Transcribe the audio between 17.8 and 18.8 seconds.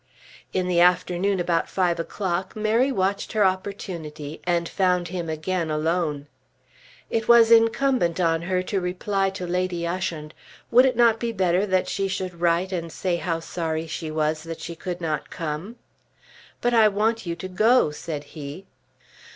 said he.